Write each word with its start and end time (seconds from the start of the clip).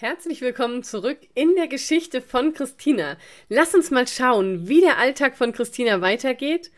Herzlich 0.00 0.42
willkommen 0.42 0.84
zurück 0.84 1.18
in 1.34 1.56
der 1.56 1.66
Geschichte 1.66 2.22
von 2.22 2.54
Christina. 2.54 3.16
Lass 3.48 3.74
uns 3.74 3.90
mal 3.90 4.06
schauen, 4.06 4.68
wie 4.68 4.80
der 4.80 4.96
Alltag 4.98 5.36
von 5.36 5.50
Christina 5.50 6.00
weitergeht, 6.00 6.70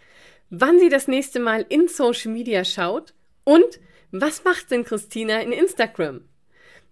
wann 0.49 0.79
sie 0.79 0.89
das 0.89 1.07
nächste 1.07 1.39
Mal 1.39 1.67
in 1.69 1.87
Social 1.87 2.33
Media 2.33 2.65
schaut 2.65 3.13
und 3.45 3.79
was 4.11 4.45
macht 4.45 4.71
denn 4.71 4.87
Christina 4.87 5.43
in 5.43 5.53
Instagram? 5.53 6.23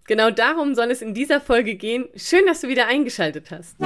Genau 0.06 0.30
darum 0.30 0.75
soll 0.75 0.91
es 0.91 1.01
in 1.01 1.14
dieser 1.14 1.41
Folge 1.41 1.77
gehen. 1.77 2.11
Schön, 2.14 2.45
dass 2.45 2.61
du 2.61 2.69
wieder 2.69 2.89
eingeschaltet 2.89 3.51
hast. 3.51 3.77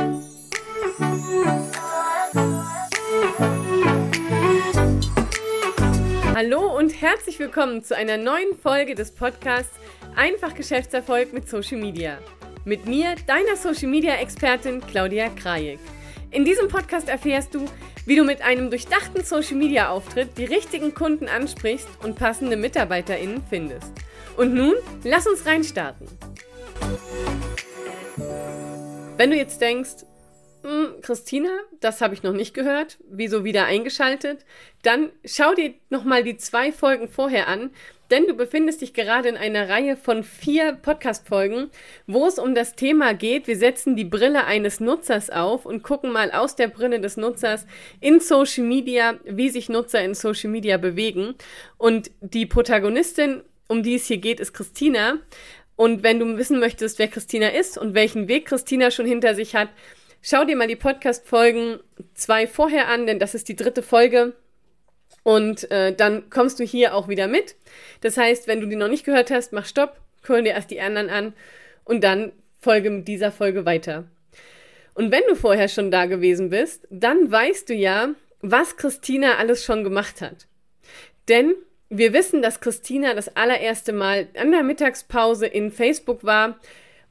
Hallo 6.35 6.77
und 6.77 7.01
herzlich 7.01 7.39
willkommen 7.39 7.85
zu 7.85 7.95
einer 7.95 8.17
neuen 8.17 8.59
Folge 8.61 8.97
des 8.97 9.13
Podcasts 9.15 9.79
Einfach 10.15 10.55
Geschäftserfolg 10.55 11.33
mit 11.33 11.49
Social 11.49 11.79
Media. 11.79 12.19
Mit 12.65 12.87
mir, 12.87 13.15
deiner 13.27 13.57
Social 13.57 13.89
Media 13.89 14.15
Expertin 14.17 14.81
Claudia 14.81 15.31
Krajek. 15.31 15.79
In 16.31 16.45
diesem 16.45 16.69
Podcast 16.69 17.09
erfährst 17.09 17.55
du, 17.55 17.64
wie 18.05 18.17
du 18.17 18.25
mit 18.25 18.43
einem 18.43 18.69
durchdachten 18.69 19.25
Social 19.25 19.57
Media 19.57 19.89
Auftritt 19.89 20.36
die 20.36 20.45
richtigen 20.45 20.95
Kunden 20.95 21.29
ansprichst 21.29 21.89
und 22.03 22.17
passende 22.17 22.57
MitarbeiterInnen 22.57 23.43
findest. 23.49 23.91
Und 24.36 24.55
nun, 24.55 24.75
lass 25.03 25.27
uns 25.27 25.46
reinstarten. 25.46 26.07
Wenn 29.17 29.31
du 29.31 29.36
jetzt 29.36 29.61
denkst, 29.61 30.05
hm, 30.62 31.00
Christina, 31.00 31.50
das 31.80 32.00
habe 32.00 32.14
ich 32.14 32.22
noch 32.22 32.33
nicht 32.33 32.55
gehört. 32.55 32.98
Wieso 33.08 33.44
wieder 33.44 33.64
eingeschaltet? 33.64 34.44
Dann 34.83 35.11
schau 35.25 35.55
dir 35.55 35.75
nochmal 35.91 36.22
die 36.22 36.36
zwei 36.36 36.70
Folgen 36.70 37.08
vorher 37.08 37.48
an, 37.48 37.70
denn 38.12 38.27
du 38.27 38.34
befindest 38.34 38.80
dich 38.80 38.94
gerade 38.94 39.28
in 39.28 39.36
einer 39.36 39.69
Reihe 39.69 39.97
von 39.97 40.22
vier 40.22 40.75
Podcast-Folgen, 40.75 41.70
wo 42.06 42.27
es 42.27 42.38
um 42.38 42.55
das 42.55 42.77
Thema 42.77 43.14
geht. 43.14 43.47
Wir 43.47 43.56
setzen 43.56 43.97
die 43.97 44.05
Brille 44.05 44.44
eines 44.44 44.78
Nutzers 44.80 45.30
auf 45.30 45.66
und 45.66 45.83
gucken 45.83 46.12
mal 46.12 46.30
aus 46.30 46.54
der 46.54 46.69
Brille 46.69 47.00
des 47.00 47.16
Nutzers 47.16 47.66
in 48.00 48.20
Social 48.20 48.64
Media, 48.64 49.14
wie 49.24 49.48
sich 49.48 49.69
Nutzer 49.69 50.04
in 50.04 50.14
Social 50.14 50.50
Media 50.50 50.76
bewegen. 50.76 51.34
Und 51.78 52.10
die 52.20 52.47
Protagonistin, 52.47 53.42
um 53.66 53.82
die 53.82 53.94
es 53.94 54.06
hier 54.06 54.19
geht, 54.19 54.41
ist 54.41 54.52
Christina. 54.52 55.19
Und 55.74 56.02
wenn 56.02 56.19
du 56.19 56.36
wissen 56.36 56.60
möchtest, 56.60 56.98
wer 56.98 57.08
Christina 57.08 57.48
ist 57.48 57.78
und 57.78 57.94
welchen 57.94 58.28
Weg 58.28 58.47
Christina 58.47 58.91
schon 58.91 59.06
hinter 59.06 59.34
sich 59.34 59.56
hat, 59.56 59.70
Schau 60.25 60.45
dir 60.45 60.55
mal 60.55 60.69
die 60.69 60.77
Podcast-Folgen 60.77 61.81
zwei 62.15 62.47
vorher 62.47 62.87
an, 62.87 63.09
denn 63.09 63.19
das 63.19 63.34
ist 63.34 63.48
die 63.48 63.56
dritte 63.56 63.83
Folge. 63.83 64.34
Und 65.25 65.69
äh, 65.73 65.92
dann 65.92 66.31
kommst 66.31 66.61
du 66.61 66.65
hier 66.65 66.95
auch 66.95 67.09
wieder 67.09 67.27
mit. 67.27 67.56
Das 68.03 68.17
heißt, 68.17 68.47
wenn 68.47 68.61
du 68.61 68.69
die 68.69 68.77
noch 68.77 68.87
nicht 68.87 69.05
gehört 69.05 69.33
hast, 69.33 69.53
mach 69.53 69.67
Stopp, 69.67 70.00
hör 70.23 70.41
dir 70.41 70.53
erst 70.53 70.70
die 70.70 70.81
anderen 70.81 71.11
an 71.11 71.33
und 71.84 72.05
dann 72.05 72.31
folge 72.61 72.91
mit 72.91 73.09
dieser 73.09 73.33
Folge 73.33 73.67
weiter. 73.67 74.05
Und 74.95 75.11
wenn 75.11 75.25
du 75.28 75.34
vorher 75.34 75.67
schon 75.67 75.91
da 75.91 76.06
gewesen 76.06 76.50
bist, 76.50 76.87
dann 76.89 77.33
weißt 77.33 77.69
du 77.69 77.75
ja, 77.75 78.15
was 78.41 78.77
Christina 78.77 79.39
alles 79.39 79.65
schon 79.65 79.83
gemacht 79.83 80.20
hat. 80.20 80.47
Denn 81.28 81.53
wir 81.89 82.12
wissen, 82.12 82.43
dass 82.43 82.61
Christina 82.61 83.15
das 83.15 83.34
allererste 83.34 83.93
Mal 83.93 84.28
an 84.39 84.53
der 84.53 84.62
Mittagspause 84.62 85.47
in 85.47 85.73
Facebook 85.73 86.23
war 86.23 86.61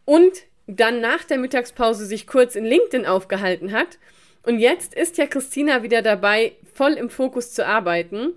und 0.06 0.32
dann 0.67 1.02
nach 1.02 1.23
der 1.23 1.38
Mittagspause 1.38 2.06
sich 2.06 2.28
kurz 2.28 2.56
in 2.56 2.66
LinkedIn 2.66 3.06
aufgehalten 3.06 3.72
hat. 3.72 3.98
Und 4.44 4.59
jetzt 4.59 4.94
ist 4.95 5.17
ja 5.17 5.28
Christina 5.28 5.84
wieder 5.84 6.02
dabei, 6.02 6.54
voll 6.73 6.94
im 6.94 7.09
Fokus 7.09 7.54
zu 7.54 7.66
arbeiten. 7.66 8.34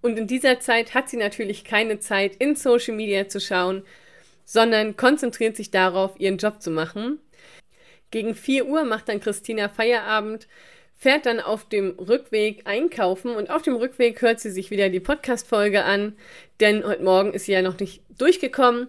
Und 0.00 0.18
in 0.18 0.26
dieser 0.26 0.60
Zeit 0.60 0.94
hat 0.94 1.08
sie 1.08 1.16
natürlich 1.16 1.64
keine 1.64 1.98
Zeit, 1.98 2.36
in 2.36 2.54
Social 2.54 2.94
Media 2.94 3.28
zu 3.28 3.40
schauen, 3.40 3.82
sondern 4.44 4.96
konzentriert 4.96 5.56
sich 5.56 5.70
darauf, 5.70 6.18
ihren 6.18 6.38
Job 6.38 6.62
zu 6.62 6.70
machen. 6.70 7.18
Gegen 8.10 8.34
4 8.34 8.66
Uhr 8.66 8.84
macht 8.84 9.08
dann 9.08 9.20
Christina 9.20 9.68
Feierabend, 9.68 10.46
fährt 10.96 11.26
dann 11.26 11.40
auf 11.40 11.68
dem 11.68 11.90
Rückweg 11.98 12.62
einkaufen 12.64 13.32
und 13.32 13.50
auf 13.50 13.62
dem 13.62 13.76
Rückweg 13.76 14.22
hört 14.22 14.40
sie 14.40 14.50
sich 14.50 14.70
wieder 14.70 14.88
die 14.88 15.00
Podcast-Folge 15.00 15.84
an, 15.84 16.16
denn 16.60 16.84
heute 16.84 17.02
Morgen 17.02 17.32
ist 17.32 17.46
sie 17.46 17.52
ja 17.52 17.62
noch 17.62 17.78
nicht 17.78 18.02
durchgekommen 18.16 18.88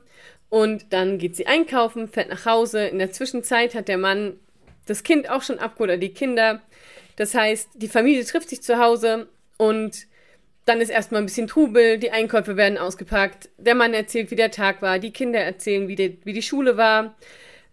und 0.50 0.92
dann 0.94 1.18
geht 1.18 1.36
sie 1.36 1.48
einkaufen, 1.48 2.08
fährt 2.08 2.30
nach 2.30 2.46
Hause. 2.46 2.88
In 2.88 3.00
der 3.00 3.12
Zwischenzeit 3.12 3.76
hat 3.76 3.88
der 3.88 3.98
Mann 3.98 4.40
das 4.86 5.04
Kind 5.04 5.30
auch 5.30 5.44
schon 5.44 5.60
abgeholt 5.60 5.92
oder 5.92 5.98
die 5.98 6.14
Kinder. 6.14 6.62
Das 7.16 7.36
heißt, 7.36 7.70
die 7.76 7.88
Familie 7.88 8.24
trifft 8.26 8.50
sich 8.50 8.62
zu 8.62 8.80
Hause 8.80 9.28
und 9.58 10.08
dann 10.66 10.82
ist 10.82 10.90
erstmal 10.90 11.22
ein 11.22 11.26
bisschen 11.26 11.48
Trubel, 11.48 11.98
die 11.98 12.12
Einkäufe 12.12 12.56
werden 12.56 12.78
ausgepackt, 12.78 13.50
der 13.58 13.76
Mann 13.76 13.94
erzählt, 13.94 14.30
wie 14.32 14.36
der 14.36 14.52
Tag 14.52 14.82
war, 14.82 15.00
die 15.00 15.12
Kinder 15.12 15.40
erzählen, 15.40 15.88
wie 15.88 15.96
die, 15.96 16.20
wie 16.24 16.34
die 16.34 16.44
Schule 16.44 16.78
war. 16.78 17.16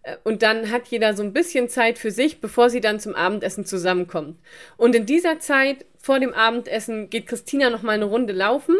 Äh, 0.03 0.17
und 0.23 0.41
dann 0.41 0.71
hat 0.71 0.87
jeder 0.87 1.15
so 1.15 1.23
ein 1.23 1.33
bisschen 1.33 1.69
Zeit 1.69 1.97
für 1.97 2.11
sich, 2.11 2.41
bevor 2.41 2.69
sie 2.69 2.81
dann 2.81 2.99
zum 2.99 3.15
Abendessen 3.15 3.65
zusammenkommt. 3.65 4.37
Und 4.77 4.95
in 4.95 5.05
dieser 5.05 5.39
Zeit 5.39 5.85
vor 5.99 6.19
dem 6.19 6.33
Abendessen 6.33 7.09
geht 7.09 7.27
Christina 7.27 7.69
noch 7.69 7.83
mal 7.83 7.93
eine 7.93 8.05
Runde 8.05 8.33
laufen, 8.33 8.75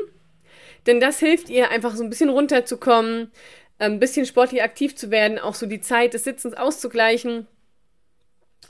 denn 0.87 0.99
das 0.99 1.19
hilft 1.19 1.49
ihr 1.49 1.69
einfach 1.69 1.95
so 1.95 2.03
ein 2.03 2.09
bisschen 2.09 2.29
runterzukommen, 2.29 3.31
ein 3.79 3.99
bisschen 3.99 4.25
sportlich 4.25 4.63
aktiv 4.63 4.95
zu 4.95 5.11
werden, 5.11 5.39
auch 5.39 5.55
so 5.55 5.65
die 5.65 5.81
Zeit 5.81 6.13
des 6.13 6.23
Sitzens 6.23 6.53
auszugleichen. 6.55 7.47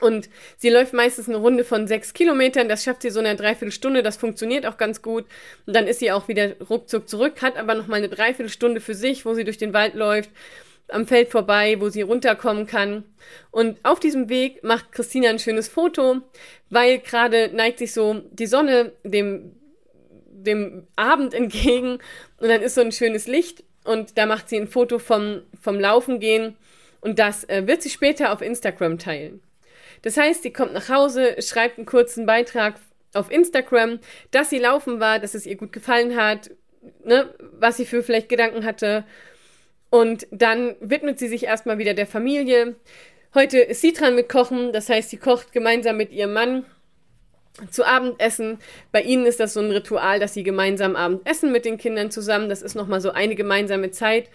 Und 0.00 0.28
sie 0.56 0.68
läuft 0.68 0.92
meistens 0.92 1.28
eine 1.28 1.38
Runde 1.38 1.64
von 1.64 1.88
sechs 1.88 2.14
Kilometern, 2.14 2.68
das 2.68 2.84
schafft 2.84 3.02
sie 3.02 3.10
so 3.10 3.18
eine 3.18 3.34
Dreiviertelstunde, 3.34 4.02
das 4.02 4.16
funktioniert 4.16 4.64
auch 4.64 4.76
ganz 4.76 5.02
gut. 5.02 5.24
Und 5.66 5.74
dann 5.74 5.88
ist 5.88 5.98
sie 5.98 6.12
auch 6.12 6.28
wieder 6.28 6.54
ruckzuck 6.60 7.08
zurück, 7.08 7.42
hat 7.42 7.56
aber 7.56 7.74
nochmal 7.74 7.98
eine 7.98 8.08
Dreiviertelstunde 8.08 8.80
für 8.80 8.94
sich, 8.94 9.24
wo 9.24 9.34
sie 9.34 9.44
durch 9.44 9.58
den 9.58 9.72
Wald 9.72 9.94
läuft, 9.94 10.30
am 10.88 11.06
Feld 11.06 11.30
vorbei, 11.30 11.80
wo 11.80 11.88
sie 11.88 12.02
runterkommen 12.02 12.66
kann. 12.66 13.04
Und 13.50 13.78
auf 13.82 13.98
diesem 13.98 14.28
Weg 14.28 14.62
macht 14.62 14.92
Christina 14.92 15.30
ein 15.30 15.38
schönes 15.38 15.68
Foto, 15.68 16.18
weil 16.70 16.98
gerade 16.98 17.50
neigt 17.52 17.78
sich 17.78 17.92
so 17.92 18.22
die 18.30 18.46
Sonne 18.46 18.92
dem, 19.02 19.56
dem 20.26 20.86
Abend 20.94 21.34
entgegen 21.34 21.98
und 22.38 22.48
dann 22.48 22.62
ist 22.62 22.76
so 22.76 22.82
ein 22.82 22.92
schönes 22.92 23.26
Licht 23.26 23.64
und 23.88 24.18
da 24.18 24.26
macht 24.26 24.48
sie 24.48 24.56
ein 24.56 24.68
Foto 24.68 24.98
vom, 24.98 25.42
vom 25.60 25.80
Laufen 25.80 26.20
gehen 26.20 26.56
und 27.00 27.18
das 27.18 27.48
äh, 27.48 27.66
wird 27.66 27.82
sie 27.82 27.90
später 27.90 28.32
auf 28.32 28.42
Instagram 28.42 28.98
teilen. 28.98 29.40
Das 30.02 30.16
heißt, 30.16 30.42
sie 30.42 30.52
kommt 30.52 30.74
nach 30.74 30.88
Hause, 30.90 31.36
schreibt 31.40 31.78
einen 31.78 31.86
kurzen 31.86 32.26
Beitrag 32.26 32.74
auf 33.14 33.30
Instagram, 33.30 33.98
dass 34.30 34.50
sie 34.50 34.58
laufen 34.58 35.00
war, 35.00 35.18
dass 35.18 35.34
es 35.34 35.46
ihr 35.46 35.56
gut 35.56 35.72
gefallen 35.72 36.16
hat, 36.16 36.50
ne, 37.02 37.34
was 37.58 37.78
sie 37.78 37.86
für 37.86 38.02
vielleicht 38.02 38.28
Gedanken 38.28 38.64
hatte. 38.64 39.04
Und 39.90 40.26
dann 40.30 40.76
widmet 40.80 41.18
sie 41.18 41.28
sich 41.28 41.44
erstmal 41.44 41.78
wieder 41.78 41.94
der 41.94 42.06
Familie. 42.06 42.76
Heute 43.34 43.58
ist 43.58 43.80
sie 43.80 43.94
dran 43.94 44.14
mit 44.14 44.28
Kochen, 44.28 44.72
das 44.72 44.90
heißt, 44.90 45.08
sie 45.08 45.16
kocht 45.16 45.52
gemeinsam 45.52 45.96
mit 45.96 46.12
ihrem 46.12 46.34
Mann 46.34 46.66
zu 47.70 47.86
Abendessen. 47.86 48.58
Bei 48.92 49.02
ihnen 49.02 49.26
ist 49.26 49.40
das 49.40 49.54
so 49.54 49.60
ein 49.60 49.70
Ritual, 49.70 50.20
dass 50.20 50.34
sie 50.34 50.42
gemeinsam 50.42 50.96
Abend 50.96 51.26
essen 51.26 51.52
mit 51.52 51.64
den 51.64 51.78
Kindern 51.78 52.10
zusammen. 52.10 52.48
Das 52.48 52.62
ist 52.62 52.74
nochmal 52.74 53.00
so 53.00 53.10
eine 53.10 53.34
gemeinsame 53.34 53.90
Zeit, 53.90 54.30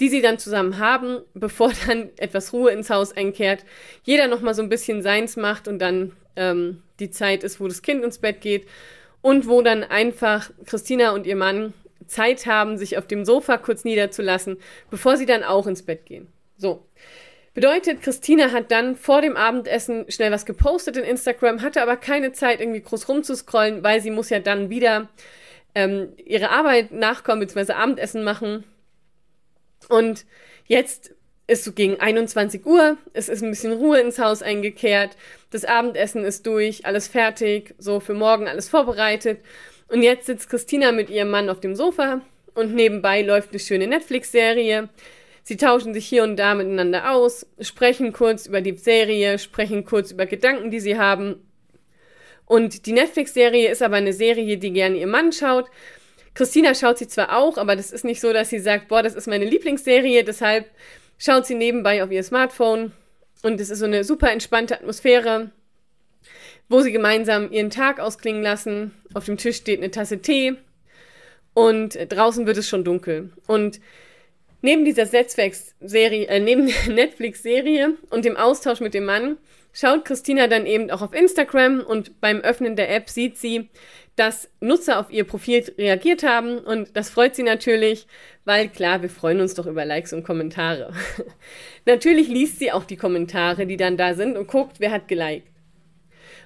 die 0.00 0.08
sie 0.08 0.22
dann 0.22 0.38
zusammen 0.38 0.78
haben, 0.78 1.20
bevor 1.34 1.72
dann 1.86 2.10
etwas 2.18 2.52
Ruhe 2.52 2.70
ins 2.70 2.90
Haus 2.90 3.16
einkehrt. 3.16 3.64
Jeder 4.04 4.28
nochmal 4.28 4.54
so 4.54 4.62
ein 4.62 4.68
bisschen 4.68 5.02
seins 5.02 5.36
macht 5.36 5.68
und 5.68 5.78
dann 5.78 6.12
ähm, 6.36 6.82
die 7.00 7.10
Zeit 7.10 7.44
ist, 7.44 7.60
wo 7.60 7.68
das 7.68 7.82
Kind 7.82 8.04
ins 8.04 8.18
Bett 8.18 8.40
geht 8.40 8.66
und 9.22 9.48
wo 9.48 9.62
dann 9.62 9.84
einfach 9.84 10.50
Christina 10.66 11.10
und 11.12 11.26
ihr 11.26 11.36
Mann 11.36 11.72
Zeit 12.06 12.46
haben, 12.46 12.78
sich 12.78 12.96
auf 12.96 13.06
dem 13.06 13.24
Sofa 13.24 13.58
kurz 13.58 13.84
niederzulassen, 13.84 14.56
bevor 14.90 15.16
sie 15.16 15.26
dann 15.26 15.44
auch 15.44 15.66
ins 15.66 15.82
Bett 15.82 16.06
gehen. 16.06 16.28
So. 16.56 16.84
Bedeutet, 17.54 18.02
Christina 18.02 18.52
hat 18.52 18.70
dann 18.70 18.94
vor 18.94 19.20
dem 19.20 19.36
Abendessen 19.36 20.04
schnell 20.10 20.30
was 20.30 20.46
gepostet 20.46 20.96
in 20.96 21.04
Instagram, 21.04 21.62
hatte 21.62 21.82
aber 21.82 21.96
keine 21.96 22.32
Zeit, 22.32 22.60
irgendwie 22.60 22.82
groß 22.82 23.08
rumzuscrollen, 23.08 23.82
weil 23.82 24.00
sie 24.00 24.10
muss 24.10 24.30
ja 24.30 24.38
dann 24.38 24.70
wieder 24.70 25.08
ähm, 25.74 26.12
ihre 26.24 26.50
Arbeit 26.50 26.92
nachkommen, 26.92 27.40
bzw. 27.40 27.72
Abendessen 27.72 28.22
machen. 28.24 28.64
Und 29.88 30.24
jetzt 30.66 31.14
ist 31.46 31.64
so 31.64 31.72
gegen 31.72 31.98
21 31.98 32.66
Uhr, 32.66 32.98
es 33.14 33.28
ist 33.28 33.42
ein 33.42 33.50
bisschen 33.50 33.72
Ruhe 33.72 34.00
ins 34.00 34.18
Haus 34.18 34.42
eingekehrt, 34.42 35.16
das 35.50 35.64
Abendessen 35.64 36.24
ist 36.24 36.46
durch, 36.46 36.84
alles 36.84 37.08
fertig, 37.08 37.74
so 37.78 38.00
für 38.00 38.14
morgen 38.14 38.46
alles 38.46 38.68
vorbereitet. 38.68 39.40
Und 39.88 40.02
jetzt 40.02 40.26
sitzt 40.26 40.50
Christina 40.50 40.92
mit 40.92 41.08
ihrem 41.08 41.30
Mann 41.30 41.48
auf 41.48 41.60
dem 41.60 41.74
Sofa 41.74 42.20
und 42.54 42.74
nebenbei 42.74 43.22
läuft 43.22 43.50
eine 43.50 43.60
schöne 43.60 43.86
Netflix-Serie. 43.86 44.90
Sie 45.48 45.56
tauschen 45.56 45.94
sich 45.94 46.06
hier 46.06 46.24
und 46.24 46.36
da 46.36 46.54
miteinander 46.54 47.10
aus, 47.10 47.46
sprechen 47.58 48.12
kurz 48.12 48.44
über 48.44 48.60
die 48.60 48.76
Serie, 48.76 49.38
sprechen 49.38 49.86
kurz 49.86 50.10
über 50.10 50.26
Gedanken, 50.26 50.70
die 50.70 50.78
sie 50.78 50.98
haben. 50.98 51.36
Und 52.44 52.84
die 52.84 52.92
Netflix-Serie 52.92 53.70
ist 53.70 53.80
aber 53.80 53.96
eine 53.96 54.12
Serie, 54.12 54.58
die 54.58 54.72
gerne 54.74 54.98
ihr 54.98 55.06
Mann 55.06 55.32
schaut. 55.32 55.70
Christina 56.34 56.74
schaut 56.74 56.98
sie 56.98 57.08
zwar 57.08 57.34
auch, 57.34 57.56
aber 57.56 57.76
das 57.76 57.92
ist 57.92 58.04
nicht 58.04 58.20
so, 58.20 58.30
dass 58.30 58.50
sie 58.50 58.58
sagt, 58.58 58.88
boah, 58.88 59.02
das 59.02 59.14
ist 59.14 59.26
meine 59.26 59.46
Lieblingsserie, 59.46 60.22
deshalb 60.22 60.70
schaut 61.16 61.46
sie 61.46 61.54
nebenbei 61.54 62.04
auf 62.04 62.10
ihr 62.10 62.22
Smartphone. 62.22 62.92
Und 63.42 63.58
es 63.58 63.70
ist 63.70 63.78
so 63.78 63.86
eine 63.86 64.04
super 64.04 64.30
entspannte 64.30 64.74
Atmosphäre, 64.74 65.50
wo 66.68 66.82
sie 66.82 66.92
gemeinsam 66.92 67.50
ihren 67.50 67.70
Tag 67.70 68.00
ausklingen 68.00 68.42
lassen. 68.42 68.92
Auf 69.14 69.24
dem 69.24 69.38
Tisch 69.38 69.56
steht 69.56 69.78
eine 69.78 69.90
Tasse 69.90 70.20
Tee 70.20 70.56
und 71.54 71.98
draußen 72.10 72.46
wird 72.46 72.58
es 72.58 72.68
schon 72.68 72.84
dunkel. 72.84 73.32
Und 73.46 73.80
Neben 74.60 74.84
dieser 74.84 75.04
Netzwerk-Serie, 75.04 76.26
äh, 76.26 76.40
neben 76.40 76.66
der 76.66 76.94
Netflix-Serie 76.94 77.96
und 78.10 78.24
dem 78.24 78.36
Austausch 78.36 78.80
mit 78.80 78.94
dem 78.94 79.04
Mann, 79.04 79.36
schaut 79.72 80.04
Christina 80.04 80.48
dann 80.48 80.66
eben 80.66 80.90
auch 80.90 81.02
auf 81.02 81.14
Instagram 81.14 81.80
und 81.80 82.20
beim 82.20 82.40
Öffnen 82.40 82.74
der 82.74 82.94
App 82.94 83.08
sieht 83.08 83.38
sie, 83.38 83.68
dass 84.16 84.50
Nutzer 84.60 84.98
auf 84.98 85.12
ihr 85.12 85.22
Profil 85.22 85.72
reagiert 85.78 86.24
haben 86.24 86.58
und 86.58 86.96
das 86.96 87.08
freut 87.08 87.36
sie 87.36 87.44
natürlich, 87.44 88.08
weil 88.44 88.68
klar, 88.68 89.00
wir 89.02 89.10
freuen 89.10 89.40
uns 89.40 89.54
doch 89.54 89.66
über 89.66 89.84
Likes 89.84 90.12
und 90.12 90.24
Kommentare. 90.24 90.92
natürlich 91.86 92.26
liest 92.26 92.58
sie 92.58 92.72
auch 92.72 92.84
die 92.84 92.96
Kommentare, 92.96 93.66
die 93.66 93.76
dann 93.76 93.96
da 93.96 94.14
sind 94.14 94.36
und 94.36 94.48
guckt, 94.48 94.80
wer 94.80 94.90
hat 94.90 95.06
geliked. 95.06 95.46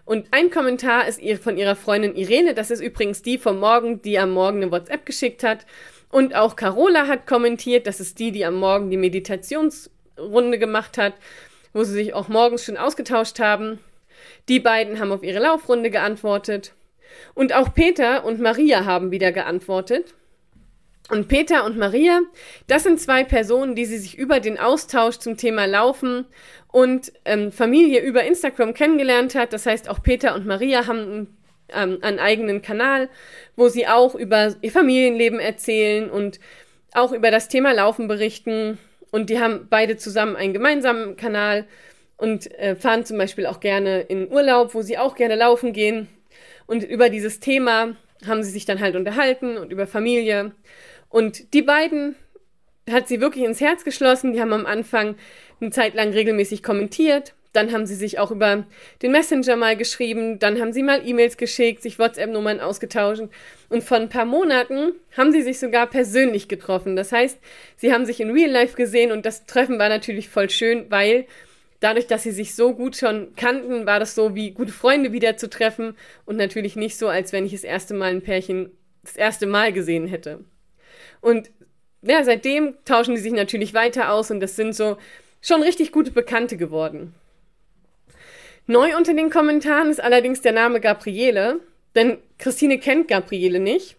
Und 0.05 0.26
ein 0.32 0.50
Kommentar 0.50 1.06
ist 1.06 1.23
ihr 1.23 1.38
von 1.38 1.56
ihrer 1.56 1.76
Freundin 1.76 2.14
Irene, 2.14 2.55
das 2.55 2.70
ist 2.70 2.82
übrigens 2.82 3.23
die 3.23 3.38
vom 3.38 3.61
Morgen, 3.61 4.03
die 4.03 4.19
am 4.19 4.32
Morgen 4.32 4.59
eine 4.59 4.73
WhatsApp 4.73 5.06
geschickt 5.06 5.44
hat. 5.44 5.64
Und 6.12 6.35
auch 6.35 6.56
Carola 6.56 7.09
hat 7.09 7.26
kommentiert, 7.26 7.87
das 7.87 7.99
ist 7.99 8.19
die, 8.19 8.32
die 8.32 8.44
am 8.44 8.56
Morgen 8.56 8.91
die 8.91 8.99
Meditationsrunde 8.99 10.59
gemacht 10.59 10.99
hat, 10.99 11.14
wo 11.73 11.85
sie 11.85 11.94
sich 11.94 12.12
auch 12.12 12.29
morgens 12.29 12.64
schon 12.64 12.76
ausgetauscht 12.76 13.41
haben. 13.41 13.79
Die 14.50 14.61
beiden 14.61 15.00
haben 15.00 15.11
auf 15.11 15.23
ihre 15.23 15.41
Laufrunde 15.41 15.91
geantwortet. 15.91 16.75
Und 17.32 17.55
auch 17.55 17.73
Peter 17.73 18.26
und 18.26 18.41
Maria 18.41 18.85
haben 18.85 19.11
wieder 19.11 19.32
geantwortet. 19.32 20.12
Und 21.09 21.29
Peter 21.29 21.64
und 21.64 21.79
Maria, 21.79 22.20
das 22.67 22.82
sind 22.82 23.00
zwei 23.00 23.25
Personen, 23.25 23.75
die 23.75 23.87
sie 23.87 23.99
sich 23.99 24.19
über 24.19 24.38
den 24.38 24.59
Austausch 24.59 25.17
zum 25.17 25.38
Thema 25.38 25.64
Laufen 25.64 26.26
und 26.70 27.11
ähm, 27.25 27.53
Familie 27.53 28.03
über 28.03 28.23
Instagram 28.23 28.75
kennengelernt 28.75 29.35
hat. 29.35 29.55
Das 29.55 29.64
heißt, 29.64 29.88
auch 29.88 30.03
Peter 30.03 30.35
und 30.35 30.47
Maria 30.47 30.87
haben 30.87 30.99
einen, 30.99 31.37
ähm, 31.74 31.98
einen 32.02 32.19
eigenen 32.19 32.62
Kanal, 32.62 33.08
wo 33.56 33.69
sie 33.69 33.86
auch 33.86 34.14
über 34.14 34.54
ihr 34.60 34.72
Familienleben 34.72 35.40
erzählen 35.40 36.10
und 36.10 36.40
auch 36.92 37.12
über 37.12 37.30
das 37.30 37.48
Thema 37.48 37.72
Laufen 37.72 38.08
berichten. 38.08 38.78
Und 39.10 39.30
die 39.30 39.40
haben 39.40 39.66
beide 39.69 39.96
zusammen 39.96 40.36
einen 40.36 40.52
gemeinsamen 40.52 41.16
Kanal 41.16 41.66
und 42.16 42.50
äh, 42.58 42.76
fahren 42.76 43.04
zum 43.04 43.19
Beispiel 43.19 43.46
auch 43.46 43.60
gerne 43.60 44.02
in 44.02 44.30
Urlaub, 44.30 44.74
wo 44.74 44.82
sie 44.82 44.98
auch 44.98 45.14
gerne 45.14 45.34
laufen 45.34 45.72
gehen. 45.72 46.08
Und 46.66 46.82
über 46.82 47.10
dieses 47.10 47.40
Thema 47.40 47.96
haben 48.26 48.42
sie 48.42 48.50
sich 48.50 48.64
dann 48.64 48.80
halt 48.80 48.96
unterhalten 48.96 49.56
und 49.56 49.72
über 49.72 49.86
Familie. 49.86 50.52
Und 51.08 51.52
die 51.52 51.62
beiden 51.62 52.14
hat 52.90 53.08
sie 53.08 53.20
wirklich 53.20 53.44
ins 53.44 53.60
Herz 53.60 53.84
geschlossen. 53.84 54.32
Die 54.32 54.40
haben 54.40 54.52
am 54.52 54.66
Anfang 54.66 55.16
eine 55.60 55.70
Zeit 55.70 55.94
lang 55.94 56.12
regelmäßig 56.12 56.62
kommentiert. 56.62 57.34
Dann 57.52 57.72
haben 57.72 57.87
sie 57.87 57.94
sich 57.94 58.19
auch 58.19 58.31
über 58.31 58.66
den 59.02 59.12
Messenger 59.12 59.56
mal 59.56 59.76
geschrieben. 59.76 60.38
Dann 60.38 60.60
haben 60.60 60.72
sie 60.72 60.82
mal 60.82 61.06
E-Mails 61.06 61.37
geschickt, 61.37 61.82
sich 61.82 61.99
WhatsApp-Nummern 61.99 62.60
ausgetauscht. 62.60 63.22
Und 63.69 63.84
vor 63.84 63.99
ein 63.99 64.08
paar 64.08 64.25
Monaten 64.25 64.93
haben 65.16 65.32
sie 65.32 65.43
sich 65.43 65.58
sogar 65.58 65.87
persönlich 65.87 66.49
getroffen. 66.49 66.96
Das 66.96 67.12
heißt, 67.12 67.38
sie 67.76 67.93
haben 67.93 68.06
sich 68.06 68.20
in 68.20 68.31
Real 68.31 68.50
Life 68.50 68.76
gesehen 68.76 69.12
und 69.12 69.26
das 69.26 69.44
Treffen 69.46 69.78
war 69.78 69.88
natürlich 69.88 70.28
voll 70.28 70.49
schön, 70.49 70.87
weil 70.90 71.26
dadurch, 71.81 72.06
dass 72.06 72.22
sie 72.22 72.31
sich 72.31 72.54
so 72.54 72.75
gut 72.75 72.96
schon 72.96 73.34
kannten, 73.37 73.87
war 73.87 73.99
das 73.99 74.14
so 74.14 74.34
wie 74.34 74.52
gute 74.52 74.72
Freunde 74.72 75.12
wieder 75.12 75.37
zu 75.37 75.50
treffen 75.50 75.96
und 76.25 76.37
natürlich 76.37 76.76
nicht 76.76 76.96
so, 76.96 77.08
als 77.08 77.32
wenn 77.32 77.44
ich 77.44 77.52
das 77.52 77.64
erste 77.64 77.94
Mal 77.94 78.10
ein 78.10 78.22
Pärchen 78.22 78.70
das 79.02 79.16
erste 79.16 79.46
Mal 79.46 79.72
gesehen 79.72 80.06
hätte. 80.06 80.44
Und 81.20 81.50
ja, 82.02 82.22
seitdem 82.25 82.76
tauschen 82.84 83.14
die 83.14 83.20
sich 83.20 83.32
natürlich 83.32 83.75
weiter 83.75 84.12
aus 84.12 84.31
und 84.31 84.40
das 84.40 84.56
sind 84.56 84.75
so 84.75 84.96
schon 85.40 85.62
richtig 85.62 85.93
gute 85.93 86.12
Bekannte 86.12 86.56
geworden. 86.56 87.14
Neu 88.67 88.97
unter 88.97 89.14
den 89.14 89.31
Kommentaren 89.31 89.91
ist 89.91 90.00
allerdings 90.00 90.41
der 90.41 90.53
Name 90.53 90.81
Gabriele, 90.81 91.61
denn 91.94 92.19
Christine 92.38 92.79
kennt 92.79 93.09
Gabriele 93.09 93.59
nicht. 93.59 93.97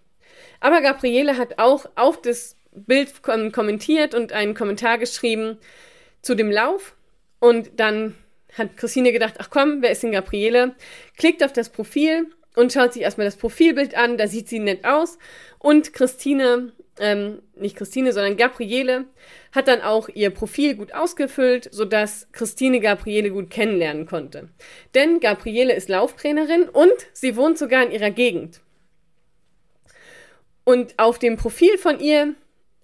Aber 0.59 0.81
Gabriele 0.81 1.37
hat 1.37 1.59
auch 1.59 1.85
auf 1.95 2.21
das 2.21 2.55
Bild 2.71 3.21
kommentiert 3.21 4.15
und 4.15 4.31
einen 4.31 4.53
Kommentar 4.53 4.97
geschrieben 4.97 5.57
zu 6.21 6.35
dem 6.35 6.49
Lauf 6.49 6.95
und 7.39 7.71
dann 7.77 8.15
hat 8.57 8.77
Christine 8.77 9.11
gedacht, 9.11 9.35
ach 9.39 9.49
komm, 9.49 9.81
wer 9.81 9.91
ist 9.91 10.03
denn 10.03 10.11
Gabriele? 10.11 10.75
Klickt 11.17 11.43
auf 11.43 11.53
das 11.53 11.69
Profil 11.69 12.27
und 12.55 12.71
schaut 12.71 12.93
sich 12.93 13.01
erstmal 13.01 13.25
das 13.25 13.35
Profilbild 13.35 13.95
an, 13.95 14.17
da 14.17 14.27
sieht 14.27 14.47
sie 14.47 14.59
nett 14.59 14.85
aus. 14.85 15.17
Und 15.59 15.93
Christine, 15.93 16.71
ähm, 16.99 17.41
nicht 17.55 17.75
Christine, 17.75 18.13
sondern 18.13 18.37
Gabriele, 18.37 19.05
hat 19.53 19.67
dann 19.67 19.81
auch 19.81 20.09
ihr 20.09 20.31
Profil 20.31 20.75
gut 20.75 20.93
ausgefüllt, 20.93 21.69
sodass 21.71 22.27
Christine 22.31 22.79
Gabriele 22.79 23.29
gut 23.29 23.49
kennenlernen 23.49 24.07
konnte. 24.07 24.49
Denn 24.95 25.19
Gabriele 25.19 25.73
ist 25.73 25.89
Lauftrainerin 25.89 26.63
und 26.63 26.93
sie 27.13 27.35
wohnt 27.35 27.57
sogar 27.57 27.83
in 27.83 27.91
ihrer 27.91 28.09
Gegend. 28.09 28.61
Und 30.63 30.97
auf 30.97 31.19
dem 31.19 31.37
Profil 31.37 31.77
von 31.77 31.99
ihr 31.99 32.33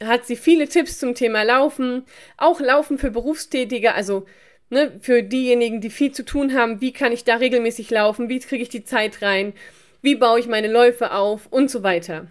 hat 0.04 0.25
sie 0.25 0.36
viele 0.36 0.68
Tipps 0.68 1.00
zum 1.00 1.16
Thema 1.16 1.44
Laufen, 1.44 2.06
auch 2.38 2.60
Laufen 2.60 2.98
für 2.98 3.10
Berufstätige, 3.10 3.95
also 3.95 4.25
ne, 4.69 4.98
für 5.01 5.24
diejenigen, 5.24 5.81
die 5.81 5.89
viel 5.89 6.12
zu 6.12 6.24
tun 6.24 6.54
haben, 6.54 6.81
wie 6.81 6.94
kann 6.94 7.12
ich 7.12 7.24
da 7.24 7.36
regelmäßig 7.36 7.89
laufen, 7.89 8.30
wie 8.30 8.39
kriege 8.39 8.62
ich 8.62 8.69
die 8.69 8.83
Zeit 8.83 9.21
rein, 9.21 9.54
wie 10.01 10.16
baue 10.16 10.39
ich 10.39 10.48
meine 10.48 10.71
Läufe 10.71 11.12
auf 11.12 11.48
und 11.50 11.71
so 11.71 11.83
weiter. 11.83 12.27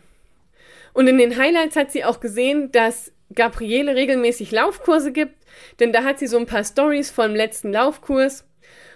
Und 0.92 1.08
in 1.08 1.18
den 1.18 1.36
Highlights 1.36 1.76
hat 1.76 1.90
sie 1.92 2.04
auch 2.04 2.20
gesehen, 2.20 2.72
dass 2.72 3.12
Gabriele 3.34 3.94
regelmäßig 3.94 4.50
Laufkurse 4.50 5.12
gibt, 5.12 5.34
denn 5.80 5.92
da 5.92 6.04
hat 6.04 6.18
sie 6.18 6.26
so 6.26 6.38
ein 6.38 6.46
paar 6.46 6.64
Stories 6.64 7.10
vom 7.10 7.34
letzten 7.34 7.72
Laufkurs. 7.72 8.44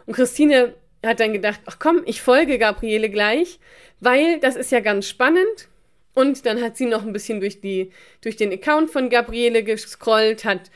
Und 0.07 0.15
Christine 0.15 0.75
hat 1.05 1.21
dann 1.21 1.33
gedacht, 1.33 1.61
ach 1.67 1.79
komm, 1.79 2.03
ich 2.07 2.23
folge 2.23 2.59
Gabriele 2.59 3.11
gleich, 3.11 3.59
weil 4.01 4.41
das 4.41 4.57
ist 4.57 4.73
ja 4.73 4.81
ganz 4.81 5.09
spannend. 5.09 5.69
Und 6.15 6.45
dann 6.45 6.61
hat 6.61 6.77
sie 6.77 6.87
noch 6.87 7.03
ein 7.03 7.13
bisschen 7.13 7.41
durch, 7.41 7.61
die, 7.61 7.91
durch 8.21 8.37
den 8.37 8.53
Account 8.53 8.91
von 8.91 9.09
Gabriele 9.09 9.63
gescrollt, 9.63 10.45
hat 10.45 10.71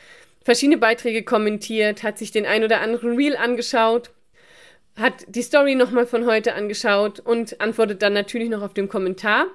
verschiedene 0.44 0.78
Beiträge 0.78 1.24
kommentiert, 1.24 2.02
hat 2.02 2.18
sich 2.18 2.30
den 2.30 2.46
ein 2.46 2.64
oder 2.64 2.80
anderen 2.80 3.16
Reel 3.16 3.36
angeschaut, 3.36 4.10
hat 4.96 5.24
die 5.28 5.42
Story 5.42 5.74
nochmal 5.74 6.06
von 6.06 6.24
heute 6.24 6.54
angeschaut 6.54 7.20
und 7.20 7.60
antwortet 7.60 8.00
dann 8.00 8.14
natürlich 8.14 8.48
noch 8.48 8.62
auf 8.62 8.72
den 8.72 8.88
Kommentar. 8.88 9.48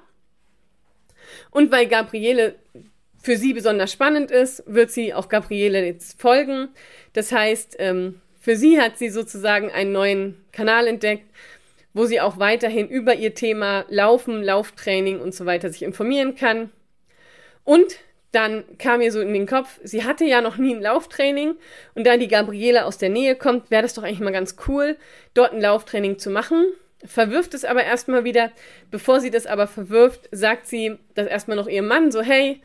Und 1.50 1.72
weil 1.72 1.86
Gabriele 1.86 2.56
für 3.22 3.36
sie 3.36 3.54
besonders 3.54 3.92
spannend 3.92 4.30
ist, 4.30 4.64
wird 4.66 4.90
sie 4.90 5.14
auch 5.14 5.28
Gabriele 5.28 5.84
jetzt 5.84 6.20
folgen. 6.20 6.68
Das 7.12 7.30
heißt, 7.30 7.76
ähm, 7.78 8.20
für 8.40 8.56
sie 8.56 8.80
hat 8.80 8.98
sie 8.98 9.08
sozusagen 9.08 9.70
einen 9.70 9.92
neuen 9.92 10.44
Kanal 10.50 10.88
entdeckt, 10.88 11.24
wo 11.94 12.06
sie 12.06 12.20
auch 12.20 12.38
weiterhin 12.38 12.88
über 12.88 13.14
ihr 13.14 13.34
Thema 13.34 13.84
Laufen, 13.88 14.42
Lauftraining 14.42 15.20
und 15.20 15.34
so 15.34 15.46
weiter 15.46 15.70
sich 15.70 15.84
informieren 15.84 16.34
kann. 16.34 16.70
Und 17.62 17.96
dann 18.32 18.64
kam 18.78 18.98
mir 18.98 19.12
so 19.12 19.20
in 19.20 19.32
den 19.32 19.46
Kopf, 19.46 19.78
sie 19.84 20.04
hatte 20.04 20.24
ja 20.24 20.40
noch 20.40 20.56
nie 20.56 20.74
ein 20.74 20.82
Lauftraining 20.82 21.54
und 21.94 22.06
da 22.06 22.16
die 22.16 22.28
Gabriele 22.28 22.86
aus 22.86 22.98
der 22.98 23.10
Nähe 23.10 23.36
kommt, 23.36 23.70
wäre 23.70 23.82
das 23.82 23.94
doch 23.94 24.02
eigentlich 24.02 24.20
mal 24.20 24.32
ganz 24.32 24.56
cool, 24.66 24.96
dort 25.34 25.52
ein 25.52 25.60
Lauftraining 25.60 26.18
zu 26.18 26.30
machen. 26.30 26.64
Verwirft 27.04 27.52
es 27.54 27.64
aber 27.64 27.84
erstmal 27.84 28.24
wieder. 28.24 28.50
Bevor 28.90 29.20
sie 29.20 29.30
das 29.30 29.46
aber 29.46 29.66
verwirft, 29.66 30.28
sagt 30.32 30.66
sie 30.66 30.98
das 31.14 31.26
erstmal 31.26 31.56
noch 31.56 31.68
ihrem 31.68 31.86
Mann 31.86 32.10
so, 32.10 32.22
hey, 32.22 32.60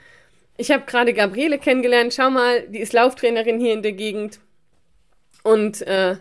ich 0.57 0.71
habe 0.71 0.85
gerade 0.85 1.13
Gabriele 1.13 1.59
kennengelernt, 1.59 2.13
schau 2.13 2.29
mal, 2.29 2.67
die 2.67 2.79
ist 2.79 2.93
Lauftrainerin 2.93 3.59
hier 3.59 3.73
in 3.73 3.83
der 3.83 3.93
Gegend 3.93 4.39
und 5.43 5.81
äh, 5.83 6.17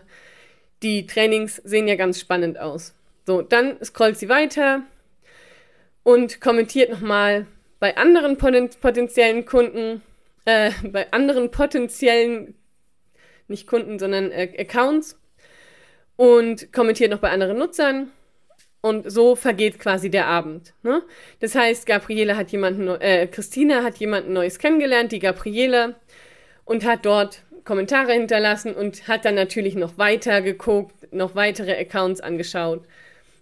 die 0.83 1.07
Trainings 1.07 1.55
sehen 1.57 1.87
ja 1.87 1.95
ganz 1.95 2.19
spannend 2.19 2.59
aus. 2.59 2.93
So, 3.25 3.41
dann 3.41 3.83
scrollt 3.83 4.17
sie 4.17 4.29
weiter 4.29 4.83
und 6.03 6.39
kommentiert 6.39 6.91
nochmal, 6.91 7.47
bei 7.79 7.95
anderen 7.97 8.37
potenziellen 8.37 9.45
Kunden, 9.45 10.01
äh, 10.45 10.71
bei 10.83 11.11
anderen 11.11 11.51
potenziellen, 11.51 12.55
nicht 13.47 13.67
Kunden, 13.67 13.99
sondern 13.99 14.31
äh, 14.31 14.53
Accounts 14.57 15.19
und 16.15 16.71
kommentiert 16.73 17.11
noch 17.11 17.19
bei 17.19 17.29
anderen 17.29 17.57
Nutzern. 17.57 18.11
Und 18.81 19.11
so 19.11 19.35
vergeht 19.35 19.79
quasi 19.79 20.09
der 20.09 20.27
Abend. 20.27 20.73
Ne? 20.83 21.01
Das 21.39 21.55
heißt, 21.55 21.85
Gabriele 21.85 22.37
hat 22.37 22.51
jemanden, 22.51 22.87
äh, 22.87 23.27
Christina 23.27 23.83
hat 23.83 23.97
jemanden 23.97 24.33
Neues 24.33 24.59
kennengelernt, 24.59 25.11
die 25.11 25.19
Gabriele, 25.19 25.95
und 26.63 26.85
hat 26.85 27.05
dort 27.05 27.43
Kommentare 27.63 28.13
hinterlassen 28.13 28.73
und 28.73 29.07
hat 29.07 29.25
dann 29.25 29.35
natürlich 29.35 29.75
noch 29.75 29.97
weiter 29.97 30.41
geguckt, 30.41 31.11
noch 31.11 31.35
weitere 31.35 31.77
Accounts 31.77 32.21
angeschaut. 32.21 32.85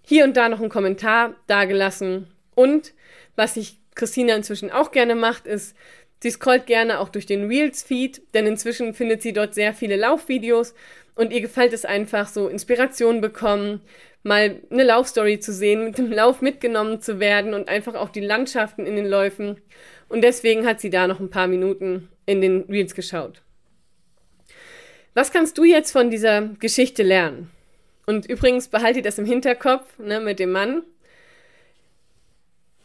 Hier 0.04 0.24
und 0.24 0.38
da 0.38 0.50
noch 0.50 0.60
einen 0.60 0.70
Kommentar 0.70 1.36
dagelassen. 1.48 2.28
Und 2.56 2.94
was 3.36 3.58
ich 3.58 3.78
Christina 3.94 4.36
inzwischen 4.36 4.72
auch 4.72 4.92
gerne 4.92 5.16
macht, 5.16 5.46
ist, 5.46 5.76
sie 6.22 6.32
scrollt 6.32 6.66
gerne 6.66 7.00
auch 7.00 7.10
durch 7.10 7.26
den 7.26 7.48
Reels-Feed, 7.48 8.34
denn 8.34 8.48
inzwischen 8.48 8.94
findet 8.94 9.22
sie 9.22 9.34
dort 9.34 9.54
sehr 9.54 9.74
viele 9.74 9.96
Laufvideos 9.96 10.74
und 11.16 11.32
ihr 11.32 11.42
gefällt 11.42 11.74
es 11.74 11.86
einfach 11.86 12.28
so, 12.28 12.48
Inspiration 12.48 13.22
bekommen, 13.22 13.82
mal 14.26 14.62
eine 14.70 14.84
Laufstory 14.84 15.40
zu 15.40 15.54
sehen, 15.54 15.86
mit 15.86 15.98
dem 15.98 16.12
Lauf 16.12 16.42
mitgenommen 16.42 17.00
zu 17.00 17.20
werden 17.20 17.54
und 17.54 17.70
einfach 17.70 17.96
auch 17.96 18.10
die 18.10 18.22
Landschaften 18.22 18.86
in 18.86 18.96
den 18.96 19.08
Läufen. 19.08 19.62
Und 20.10 20.24
deswegen 20.24 20.66
hat 20.66 20.82
sie 20.82 20.90
da 20.90 21.08
noch 21.08 21.20
ein 21.20 21.30
paar 21.30 21.48
Minuten 21.48 22.10
in 22.26 22.42
den 22.42 22.64
Reels 22.64 22.96
geschaut. 22.96 23.42
Was 25.14 25.32
kannst 25.32 25.58
du 25.58 25.64
jetzt 25.64 25.92
von 25.92 26.10
dieser 26.10 26.50
Geschichte 26.60 27.04
lernen? 27.04 27.52
Und 28.06 28.26
übrigens 28.26 28.68
behalte 28.68 29.02
das 29.02 29.18
im 29.18 29.26
Hinterkopf 29.26 29.98
ne, 29.98 30.20
mit 30.20 30.40
dem 30.40 30.52
Mann 30.52 30.84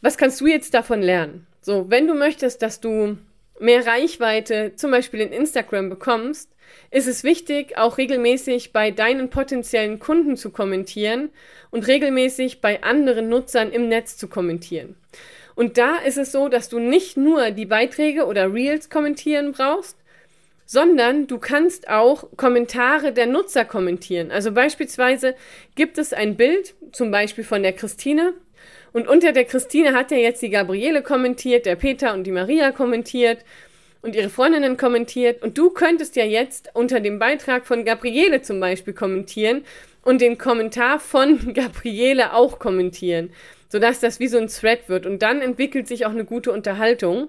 was 0.02 0.16
kannst 0.16 0.40
du 0.40 0.46
jetzt 0.46 0.74
davon 0.74 1.02
lernen? 1.02 1.46
So, 1.60 1.90
wenn 1.90 2.06
du 2.06 2.14
möchtest, 2.14 2.62
dass 2.62 2.80
du 2.80 3.18
mehr 3.60 3.86
Reichweite, 3.86 4.72
zum 4.76 4.90
Beispiel 4.90 5.20
in 5.20 5.32
Instagram 5.32 5.88
bekommst, 5.88 6.50
ist 6.90 7.06
es 7.06 7.24
wichtig, 7.24 7.76
auch 7.78 7.98
regelmäßig 7.98 8.72
bei 8.72 8.90
deinen 8.90 9.30
potenziellen 9.30 9.98
Kunden 9.98 10.36
zu 10.36 10.50
kommentieren 10.50 11.30
und 11.70 11.86
regelmäßig 11.86 12.60
bei 12.60 12.82
anderen 12.82 13.28
Nutzern 13.28 13.70
im 13.72 13.88
Netz 13.88 14.16
zu 14.16 14.28
kommentieren. 14.28 14.96
Und 15.54 15.78
da 15.78 15.96
ist 15.96 16.18
es 16.18 16.32
so, 16.32 16.48
dass 16.48 16.68
du 16.68 16.78
nicht 16.78 17.16
nur 17.16 17.50
die 17.50 17.66
Beiträge 17.66 18.26
oder 18.26 18.52
Reels 18.52 18.88
kommentieren 18.88 19.52
brauchst, 19.52 19.96
sondern 20.64 21.26
du 21.26 21.38
kannst 21.38 21.88
auch 21.88 22.28
Kommentare 22.36 23.12
der 23.12 23.26
Nutzer 23.26 23.64
kommentieren. 23.64 24.30
Also 24.30 24.52
beispielsweise 24.52 25.34
gibt 25.74 25.98
es 25.98 26.12
ein 26.12 26.36
Bild, 26.36 26.74
zum 26.92 27.10
Beispiel 27.10 27.42
von 27.42 27.62
der 27.62 27.72
Christine, 27.72 28.34
und 28.92 29.08
unter 29.08 29.32
der 29.32 29.44
Christine 29.44 29.92
hat 29.92 30.10
ja 30.10 30.16
jetzt 30.16 30.42
die 30.42 30.50
Gabriele 30.50 31.02
kommentiert, 31.02 31.66
der 31.66 31.76
Peter 31.76 32.12
und 32.14 32.24
die 32.24 32.32
Maria 32.32 32.72
kommentiert 32.72 33.44
und 34.02 34.14
ihre 34.14 34.30
Freundinnen 34.30 34.76
kommentiert. 34.76 35.42
Und 35.42 35.58
du 35.58 35.70
könntest 35.70 36.16
ja 36.16 36.24
jetzt 36.24 36.70
unter 36.74 37.00
dem 37.00 37.18
Beitrag 37.18 37.66
von 37.66 37.84
Gabriele 37.84 38.42
zum 38.42 38.60
Beispiel 38.60 38.94
kommentieren 38.94 39.64
und 40.02 40.20
den 40.20 40.38
Kommentar 40.38 40.98
von 40.98 41.52
Gabriele 41.54 42.32
auch 42.32 42.58
kommentieren, 42.58 43.30
sodass 43.68 44.00
das 44.00 44.20
wie 44.20 44.28
so 44.28 44.38
ein 44.38 44.48
Thread 44.48 44.88
wird. 44.88 45.06
Und 45.06 45.22
dann 45.22 45.40
entwickelt 45.40 45.86
sich 45.86 46.06
auch 46.06 46.10
eine 46.10 46.24
gute 46.24 46.52
Unterhaltung. 46.52 47.28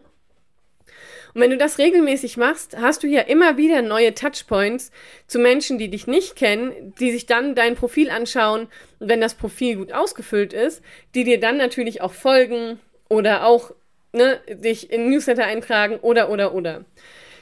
Und 1.33 1.41
wenn 1.41 1.51
du 1.51 1.57
das 1.57 1.77
regelmäßig 1.77 2.37
machst, 2.37 2.77
hast 2.77 3.03
du 3.03 3.07
ja 3.07 3.21
immer 3.21 3.57
wieder 3.57 3.81
neue 3.81 4.13
Touchpoints 4.13 4.91
zu 5.27 5.39
Menschen, 5.39 5.77
die 5.77 5.89
dich 5.89 6.07
nicht 6.07 6.35
kennen, 6.35 6.93
die 6.99 7.11
sich 7.11 7.25
dann 7.25 7.55
dein 7.55 7.75
Profil 7.75 8.09
anschauen 8.09 8.67
und 8.99 9.09
wenn 9.09 9.21
das 9.21 9.35
Profil 9.35 9.77
gut 9.77 9.93
ausgefüllt 9.93 10.53
ist, 10.53 10.81
die 11.15 11.23
dir 11.23 11.39
dann 11.39 11.57
natürlich 11.57 12.01
auch 12.01 12.13
folgen 12.13 12.79
oder 13.07 13.45
auch 13.45 13.71
ne, 14.13 14.39
dich 14.47 14.91
in 14.91 15.09
Newsletter 15.09 15.45
eintragen 15.45 15.97
oder, 16.01 16.29
oder, 16.29 16.53
oder. 16.53 16.85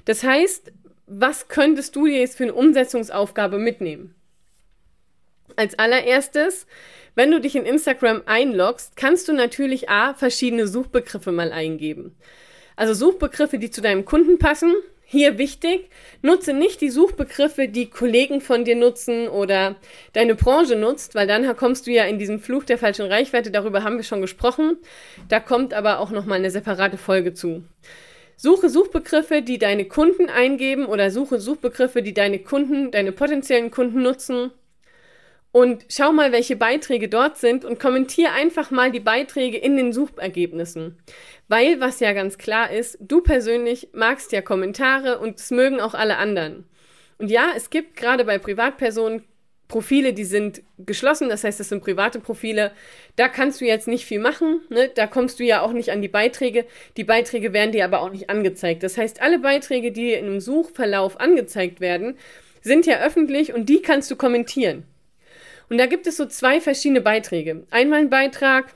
Das 0.06 0.24
heißt, 0.24 0.72
was 1.08 1.48
könntest 1.48 1.96
du 1.96 2.06
dir 2.06 2.20
jetzt 2.20 2.38
für 2.38 2.44
eine 2.44 2.54
Umsetzungsaufgabe 2.54 3.58
mitnehmen? 3.58 4.14
Als 5.56 5.78
allererstes, 5.78 6.68
wenn 7.16 7.32
du 7.32 7.42
dich 7.42 7.56
in 7.56 7.66
Instagram 7.66 8.22
einloggst, 8.28 8.96
kannst 8.96 9.28
du 9.28 9.34
natürlich 9.34 9.90
A, 9.90 10.14
verschiedene 10.14 10.68
Suchbegriffe 10.68 11.32
mal 11.32 11.52
eingeben. 11.52 12.16
Also 12.80 12.94
Suchbegriffe, 12.94 13.60
die 13.60 13.72
zu 13.72 13.82
deinem 13.82 14.06
Kunden 14.06 14.40
passen. 14.40 14.74
Hier 15.04 15.38
wichtig, 15.38 15.90
nutze 16.22 16.54
nicht 16.54 16.80
die 16.80 16.90
Suchbegriffe, 16.90 17.68
die 17.68 17.90
Kollegen 17.90 18.40
von 18.40 18.64
dir 18.64 18.78
nutzen 18.78 19.28
oder 19.28 19.76
deine 20.14 20.34
Branche 20.34 20.78
nutzt, 20.78 21.14
weil 21.14 21.28
dann 21.28 21.58
kommst 21.58 21.88
du 21.88 21.92
ja 21.92 22.06
in 22.06 22.20
diesen 22.20 22.40
Fluch 22.40 22.64
der 22.64 22.78
falschen 22.78 23.08
Reichweite, 23.08 23.52
darüber 23.52 23.84
haben 23.84 23.98
wir 23.98 24.06
schon 24.06 24.22
gesprochen. 24.22 24.78
Da 25.28 25.42
kommt 25.42 25.74
aber 25.74 26.00
auch 26.00 26.12
nochmal 26.12 26.38
eine 26.38 26.52
separate 26.52 26.98
Folge 26.98 27.34
zu. 27.34 27.66
Suche 28.38 28.70
Suchbegriffe, 28.70 29.42
die 29.42 29.58
deine 29.58 29.84
Kunden 29.84 30.30
eingeben 30.30 30.86
oder 30.86 31.12
suche 31.12 31.42
Suchbegriffe, 31.42 32.02
die 32.02 32.14
deine 32.14 32.40
Kunden, 32.40 32.92
deine 32.92 33.12
potenziellen 33.12 33.72
Kunden 33.72 34.04
nutzen 34.04 34.52
und 35.52 35.86
schau 35.90 36.12
mal, 36.12 36.32
welche 36.32 36.56
Beiträge 36.56 37.10
dort 37.10 37.38
sind 37.38 37.66
und 37.66 37.80
kommentiere 37.80 38.32
einfach 38.34 38.70
mal 38.70 38.92
die 38.92 39.00
Beiträge 39.00 39.58
in 39.58 39.78
den 39.78 39.94
Suchergebnissen. 39.94 40.98
Weil, 41.48 41.80
was 41.80 42.00
ja 42.00 42.14
ganz 42.14 42.38
klar 42.38 42.72
ist, 42.72 42.98
du 43.02 43.22
persönlich 43.22 43.90
magst 43.94 44.32
ja 44.32 44.42
Kommentare 44.42 45.18
und 45.20 45.40
es 45.40 45.50
mögen 45.50 45.82
auch 45.82 45.96
alle 45.96 46.18
anderen. 46.18 46.66
Und 47.18 47.32
ja, 47.32 47.48
es 47.56 47.70
gibt 47.70 47.98
gerade 47.98 48.26
bei 48.26 48.38
Privatpersonen 48.38 49.24
Profile, 49.68 50.14
die 50.14 50.24
sind 50.24 50.64
geschlossen, 50.80 51.30
das 51.30 51.44
heißt, 51.44 51.60
das 51.60 51.70
sind 51.70 51.84
private 51.84 52.20
Profile. 52.20 52.72
Da 53.16 53.28
kannst 53.28 53.62
du 53.62 53.66
jetzt 53.66 53.88
nicht 53.88 54.04
viel 54.04 54.20
machen, 54.20 54.62
ne? 54.70 54.90
da 54.94 55.06
kommst 55.06 55.40
du 55.40 55.44
ja 55.44 55.62
auch 55.62 55.74
nicht 55.74 55.92
an 55.92 56.02
die 56.02 56.08
Beiträge. 56.08 56.66
Die 56.98 57.04
Beiträge 57.04 57.54
werden 57.54 57.72
dir 57.72 57.86
aber 57.86 58.02
auch 58.02 58.10
nicht 58.10 58.32
angezeigt. 58.32 58.82
Das 58.82 58.98
heißt, 58.98 59.22
alle 59.22 59.38
Beiträge, 59.38 59.92
die 59.92 60.06
dir 60.06 60.20
in 60.20 60.26
einem 60.26 60.40
Suchverlauf 60.40 61.20
angezeigt 61.20 61.82
werden, 61.82 62.18
sind 62.62 62.88
ja 62.88 63.00
öffentlich 63.00 63.54
und 63.54 63.70
die 63.70 63.84
kannst 63.84 64.10
du 64.10 64.16
kommentieren. 64.16 64.86
Und 65.70 65.78
da 65.78 65.86
gibt 65.86 66.08
es 66.08 66.18
so 66.18 66.26
zwei 66.26 66.60
verschiedene 66.60 67.02
Beiträge. 67.02 67.64
Einmal 67.70 68.00
ein 68.00 68.10
Beitrag 68.10 68.74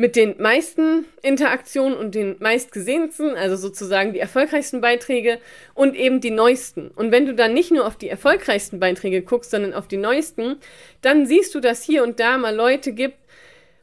mit 0.00 0.16
den 0.16 0.40
meisten 0.40 1.04
Interaktionen 1.20 1.96
und 1.98 2.14
den 2.14 2.36
meistgesehensten, 2.40 3.34
also 3.36 3.56
sozusagen 3.56 4.14
die 4.14 4.18
erfolgreichsten 4.18 4.80
Beiträge 4.80 5.38
und 5.74 5.94
eben 5.94 6.22
die 6.22 6.30
neuesten. 6.30 6.88
Und 6.88 7.12
wenn 7.12 7.26
du 7.26 7.34
dann 7.34 7.52
nicht 7.52 7.70
nur 7.70 7.86
auf 7.86 7.96
die 7.96 8.08
erfolgreichsten 8.08 8.80
Beiträge 8.80 9.20
guckst, 9.20 9.50
sondern 9.50 9.74
auf 9.74 9.88
die 9.88 9.98
neuesten, 9.98 10.56
dann 11.02 11.26
siehst 11.26 11.54
du, 11.54 11.60
dass 11.60 11.82
hier 11.82 12.02
und 12.02 12.18
da 12.18 12.38
mal 12.38 12.54
Leute 12.54 12.92
gibt 12.92 13.18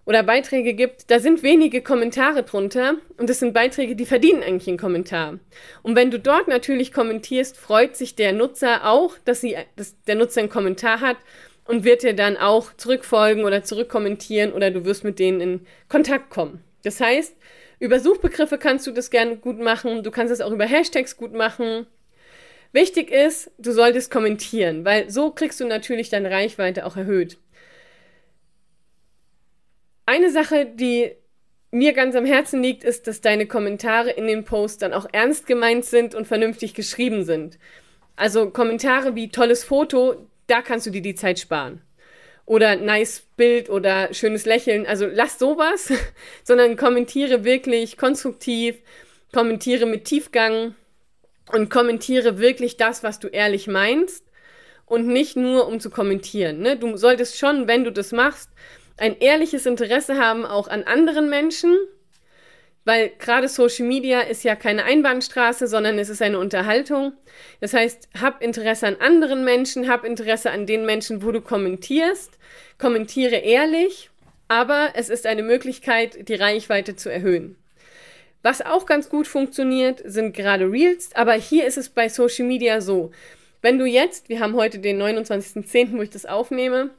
oder 0.07 0.23
Beiträge 0.23 0.73
gibt, 0.73 1.11
da 1.11 1.19
sind 1.19 1.43
wenige 1.43 1.83
Kommentare 1.83 2.41
drunter 2.41 2.95
und 3.17 3.29
das 3.29 3.37
sind 3.37 3.53
Beiträge, 3.53 3.95
die 3.95 4.05
verdienen 4.05 4.41
eigentlich 4.41 4.69
einen 4.69 4.79
Kommentar. 4.79 5.37
Und 5.83 5.95
wenn 5.95 6.09
du 6.09 6.17
dort 6.17 6.47
natürlich 6.47 6.91
kommentierst, 6.91 7.57
freut 7.57 7.95
sich 7.95 8.15
der 8.15 8.33
Nutzer 8.33 8.89
auch, 8.89 9.17
dass, 9.23 9.41
sie, 9.41 9.55
dass 9.75 10.01
der 10.05 10.15
Nutzer 10.15 10.39
einen 10.39 10.49
Kommentar 10.49 11.01
hat 11.01 11.17
und 11.67 11.83
wird 11.83 12.03
dir 12.03 12.13
dann 12.13 12.37
auch 12.37 12.73
zurückfolgen 12.75 13.43
oder 13.43 13.63
zurückkommentieren 13.63 14.53
oder 14.53 14.71
du 14.71 14.85
wirst 14.85 15.03
mit 15.03 15.19
denen 15.19 15.41
in 15.41 15.67
Kontakt 15.89 16.29
kommen. 16.29 16.63
Das 16.83 16.99
heißt, 16.99 17.35
über 17.79 17.99
Suchbegriffe 17.99 18.57
kannst 18.57 18.87
du 18.87 18.91
das 18.91 19.09
gerne 19.09 19.37
gut 19.37 19.59
machen, 19.59 20.03
du 20.03 20.11
kannst 20.11 20.33
es 20.33 20.41
auch 20.41 20.51
über 20.51 20.65
Hashtags 20.65 21.17
gut 21.17 21.33
machen. 21.33 21.85
Wichtig 22.71 23.11
ist, 23.11 23.51
du 23.57 23.71
solltest 23.71 24.11
kommentieren, 24.11 24.85
weil 24.85 25.09
so 25.09 25.31
kriegst 25.31 25.59
du 25.59 25.65
natürlich 25.65 26.09
deine 26.09 26.31
Reichweite 26.31 26.85
auch 26.85 26.97
erhöht. 26.97 27.37
Eine 30.05 30.31
Sache, 30.31 30.65
die 30.65 31.11
mir 31.71 31.93
ganz 31.93 32.15
am 32.15 32.25
Herzen 32.25 32.63
liegt, 32.63 32.83
ist, 32.83 33.07
dass 33.07 33.21
deine 33.21 33.45
Kommentare 33.45 34.09
in 34.11 34.27
den 34.27 34.45
Posts 34.45 34.79
dann 34.79 34.93
auch 34.93 35.05
ernst 35.11 35.47
gemeint 35.47 35.85
sind 35.85 36.15
und 36.15 36.27
vernünftig 36.27 36.73
geschrieben 36.73 37.25
sind. 37.25 37.59
Also 38.15 38.49
Kommentare 38.49 39.15
wie 39.15 39.29
tolles 39.29 39.63
Foto, 39.63 40.27
da 40.47 40.61
kannst 40.61 40.85
du 40.85 40.89
dir 40.89 41.01
die 41.01 41.15
Zeit 41.15 41.39
sparen. 41.39 41.81
Oder 42.45 42.77
nice 42.77 43.23
Bild 43.35 43.69
oder 43.69 44.13
schönes 44.13 44.45
Lächeln. 44.45 44.85
Also 44.85 45.05
lass 45.05 45.37
sowas, 45.37 45.91
sondern 46.43 46.77
kommentiere 46.77 47.43
wirklich 47.43 47.97
konstruktiv, 47.97 48.77
kommentiere 49.33 49.85
mit 49.85 50.05
Tiefgang 50.05 50.75
und 51.51 51.69
kommentiere 51.69 52.39
wirklich 52.39 52.77
das, 52.77 53.03
was 53.03 53.19
du 53.19 53.27
ehrlich 53.27 53.67
meinst 53.67 54.23
und 54.85 55.07
nicht 55.07 55.35
nur 55.35 55.67
um 55.67 55.79
zu 55.79 55.89
kommentieren. 55.89 56.59
Ne? 56.59 56.77
Du 56.77 56.95
solltest 56.97 57.37
schon, 57.37 57.67
wenn 57.67 57.83
du 57.83 57.91
das 57.91 58.11
machst, 58.13 58.49
ein 58.97 59.19
ehrliches 59.19 59.65
Interesse 59.65 60.17
haben 60.17 60.45
auch 60.45 60.67
an 60.67 60.83
anderen 60.83 61.29
Menschen 61.29 61.77
weil 62.87 63.11
gerade 63.19 63.49
Social 63.49 63.85
Media 63.85 64.21
ist 64.21 64.45
ja 64.45 64.55
keine 64.55 64.85
Einbahnstraße, 64.85 65.67
sondern 65.67 65.99
es 65.99 66.07
ist 66.07 66.21
eine 66.21 66.39
Unterhaltung. 66.39 67.11
Das 67.59 67.73
heißt, 67.73 68.07
hab 68.21 68.41
Interesse 68.41 68.87
an 68.87 68.95
anderen 69.01 69.43
Menschen, 69.43 69.89
hab 69.89 70.05
Interesse 70.05 70.51
an 70.51 70.65
den 70.65 70.85
Menschen, 70.85 71.21
wo 71.21 71.33
du 71.33 71.41
kommentierst, 71.41 72.39
kommentiere 72.77 73.35
ehrlich, 73.35 74.09
aber 74.47 74.91
es 74.93 75.09
ist 75.09 75.25
eine 75.25 75.43
Möglichkeit, 75.43 76.29
die 76.29 76.35
Reichweite 76.35 76.95
zu 76.95 77.11
erhöhen. 77.11 77.57
Was 78.41 78.61
auch 78.61 78.85
ganz 78.85 79.09
gut 79.09 79.27
funktioniert, 79.27 80.01
sind 80.05 80.33
gerade 80.33 80.71
Reels, 80.71 81.09
aber 81.13 81.33
hier 81.33 81.65
ist 81.65 81.77
es 81.77 81.89
bei 81.89 82.07
Social 82.07 82.47
Media 82.47 82.79
so. 82.79 83.11
Wenn 83.61 83.79
du 83.79 83.85
jetzt, 83.85 84.29
wir 84.29 84.39
haben 84.39 84.55
heute 84.55 84.79
den 84.79 85.01
29.10., 85.01 85.97
wo 85.97 86.03
ich 86.03 86.09
das 86.09 86.25
aufnehme, 86.25 86.91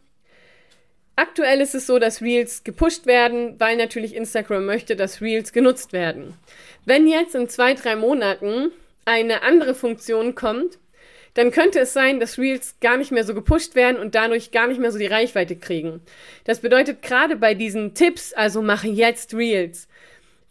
Aktuell 1.19 1.61
ist 1.61 1.75
es 1.75 1.89
so, 1.89 1.99
dass 1.99 2.23
Reels 2.23 2.63
gepusht 2.63 3.07
werden, 3.07 3.59
weil 3.59 3.77
natürlich 3.77 4.15
Instagram 4.15 4.65
möchte, 4.65 4.95
dass 4.95 5.21
Reels 5.21 5.53
genutzt 5.53 5.93
werden. 5.93 6.35
Wenn 6.85 7.09
jetzt 7.09 7.35
in 7.35 7.49
zwei, 7.49 7.75
drei 7.75 7.97
Monaten 7.97 8.71
eine 9.05 9.43
andere 9.43 9.75
Funktion 9.75 10.37
kommt, 10.37 10.79
dann 11.35 11.51
könnte 11.51 11.81
es 11.81 11.93
sein, 11.93 12.21
dass 12.21 12.39
Reels 12.39 12.77
gar 12.81 12.97
nicht 12.97 13.11
mehr 13.11 13.25
so 13.25 13.35
gepusht 13.35 13.75
werden 13.75 13.97
und 13.97 14.15
dadurch 14.15 14.53
gar 14.53 14.69
nicht 14.69 14.79
mehr 14.79 14.93
so 14.93 14.99
die 15.01 15.07
Reichweite 15.07 15.57
kriegen. 15.57 16.03
Das 16.45 16.61
bedeutet 16.61 17.03
gerade 17.03 17.35
bei 17.35 17.53
diesen 17.55 17.95
Tipps, 17.95 18.33
also 18.33 18.63
mache 18.63 18.87
jetzt 18.87 19.35
Reels. 19.35 19.89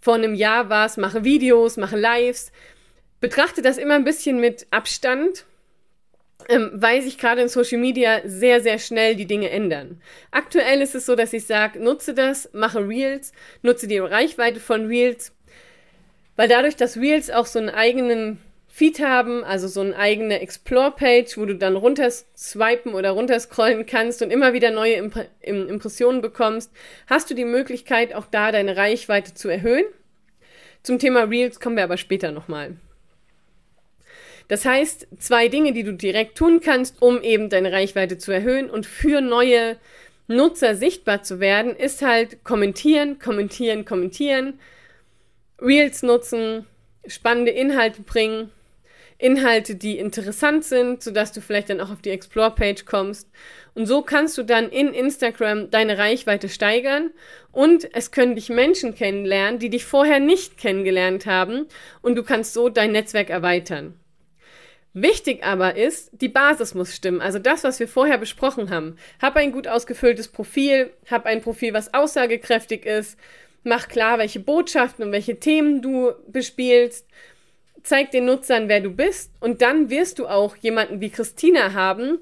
Vor 0.02 0.16
einem 0.16 0.36
Jahr 0.36 0.68
war 0.68 0.86
es, 0.86 0.98
mache 0.98 1.24
Videos, 1.24 1.78
mache 1.78 1.96
Lives. 1.96 2.52
Betrachte 3.22 3.62
das 3.62 3.78
immer 3.78 3.96
ein 3.96 4.04
bisschen 4.04 4.42
mit 4.42 4.68
Abstand 4.72 5.46
ähm, 6.50 6.72
weil 6.74 7.02
sich 7.02 7.18
gerade 7.18 7.42
in 7.42 7.50
Social 7.50 7.80
Media 7.80 8.22
sehr, 8.26 8.62
sehr 8.62 8.80
schnell 8.80 9.16
die 9.16 9.26
Dinge 9.26 9.50
ändern. 9.50 10.02
Aktuell 10.32 10.82
ist 10.82 10.96
es 10.96 11.06
so, 11.06 11.16
dass 11.16 11.34
ich 11.34 11.46
sage, 11.46 11.80
nutze 11.80 12.14
das, 12.14 12.50
mache 12.54 12.88
Reels, 12.88 13.34
nutze 13.62 13.88
die 13.88 13.98
Reichweite 13.98 14.60
von 14.60 14.88
Reels, 14.88 15.34
weil 16.36 16.48
dadurch, 16.48 16.76
dass 16.76 16.98
Reels 16.98 17.30
auch 17.30 17.46
so 17.46 17.60
einen 17.60 17.70
eigenen 17.70 18.40
Feed 18.68 19.00
haben, 19.00 19.44
also 19.44 19.68
so 19.68 19.82
eine 19.82 19.96
eigene 19.96 20.40
Explore-Page, 20.40 21.38
wo 21.38 21.46
du 21.46 21.56
dann 21.56 21.76
runterswipen 21.76 22.94
oder 22.94 23.10
runterscrollen 23.10 23.88
kannst 23.88 24.22
und 24.22 24.30
immer 24.30 24.54
wieder 24.54 24.70
neue 24.70 24.94
Imp 24.94 25.16
Impressionen 25.42 26.22
bekommst, 26.22 26.72
hast 27.08 27.30
du 27.32 27.34
die 27.34 27.44
Möglichkeit, 27.44 28.14
auch 28.14 28.28
da 28.30 28.52
deine 28.52 28.78
Reichweite 28.78 29.34
zu 29.34 29.50
erhöhen. 29.50 29.86
Zum 30.84 31.00
Thema 31.00 31.24
Reels 31.24 31.60
kommen 31.60 31.76
wir 31.76 31.84
aber 31.84 31.98
später 31.98 32.32
nochmal. 32.32 32.78
Das 34.48 34.66
heißt, 34.66 35.08
zwei 35.20 35.50
Dinge, 35.50 35.74
die 35.74 35.84
du 35.84 35.94
direkt 35.94 36.38
tun 36.38 36.62
kannst, 36.62 37.02
um 37.02 37.22
eben 37.22 37.50
deine 37.50 37.72
Reichweite 37.72 38.18
zu 38.18 38.32
erhöhen 38.32 38.70
und 38.70 38.86
für 38.86 39.22
neue 39.22 39.78
Nutzer 40.28 40.76
sichtbar 40.76 41.24
zu 41.24 41.40
werden, 41.40 41.76
ist 41.76 42.02
halt 42.02 42.44
kommentieren, 42.44 43.20
kommentieren, 43.20 43.86
kommentieren, 43.86 44.60
Reels 45.62 46.04
nutzen, 46.04 46.66
spannende 47.08 47.52
Inhalte 47.52 48.02
bringen, 48.02 48.52
Inhalte, 49.20 49.76
die 49.76 49.98
interessant 49.98 50.64
sind, 50.64 51.02
sodass 51.02 51.32
du 51.32 51.42
vielleicht 51.42 51.70
dann 51.70 51.82
auch 51.82 51.90
auf 51.90 52.02
die 52.02 52.12
Explore-Page 52.12 52.86
kommst. 52.86 53.28
Und 53.74 53.88
so 53.88 54.04
kannst 54.04 54.38
du 54.38 54.44
dann 54.44 54.70
in 54.70 54.94
Instagram 54.94 55.72
deine 55.72 55.98
Reichweite 55.98 56.50
steigern 56.50 57.12
und 57.52 57.94
es 57.96 58.12
können 58.12 58.36
dich 58.36 58.50
Menschen 58.50 58.94
kennenlernen, 58.94 59.60
die 59.60 59.70
dich 59.70 59.86
vorher 59.86 60.20
nicht 60.20 60.58
kennengelernt 60.58 61.26
haben 61.26 61.66
und 62.02 62.16
du 62.16 62.24
kannst 62.24 62.54
so 62.54 62.70
dein 62.70 62.92
Netzwerk 62.92 63.30
erweitern. 63.30 64.00
Wichtig 64.94 65.44
aber 65.44 65.76
ist, 65.76 66.10
die 66.14 66.30
Basis 66.30 66.74
muss 66.74 66.96
stimmen. 66.96 67.22
Also 67.22 67.40
das, 67.40 67.64
was 67.64 67.80
wir 67.80 67.88
vorher 67.88 68.18
besprochen 68.18 68.70
haben. 68.70 68.98
Hab 69.22 69.36
ein 69.36 69.52
gut 69.52 69.68
ausgefülltes 69.68 70.28
Profil, 70.30 70.92
hab 71.10 71.26
ein 71.26 71.42
Profil, 71.42 71.74
was 71.74 71.94
aussagekräftig 71.94 72.86
ist, 72.86 73.18
mach 73.64 73.88
klar, 73.88 74.18
welche 74.18 74.40
Botschaften 74.40 75.06
und 75.06 75.12
welche 75.12 75.40
Themen 75.40 75.82
du 75.82 76.14
bespielst, 76.28 77.06
zeig 77.84 78.12
den 78.12 78.26
Nutzern, 78.26 78.70
wer 78.70 78.82
du 78.82 78.90
bist 78.90 79.32
und 79.40 79.62
dann 79.62 79.90
wirst 79.90 80.20
du 80.20 80.28
auch 80.28 80.56
jemanden 80.58 81.00
wie 81.00 81.10
Christina 81.10 81.74
haben, 81.74 82.20